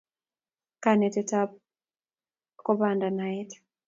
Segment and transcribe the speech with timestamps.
[0.83, 1.51] Kanetet ab
[2.63, 3.51] ko pandab naet